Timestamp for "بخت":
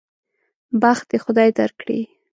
0.81-1.05